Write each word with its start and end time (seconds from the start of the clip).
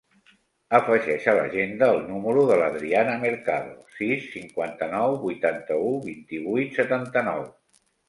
Afegeix 0.77 1.27
a 1.33 1.35
l'agenda 1.39 1.89
el 1.97 2.01
número 2.07 2.47
de 2.53 2.57
l'Adriana 2.63 3.19
Mercado: 3.27 3.77
sis, 4.01 4.27
cinquanta-nou, 4.39 5.21
vuitanta-u, 5.29 5.97
vint-i-vuit, 6.11 6.77
setanta-nou. 6.83 7.51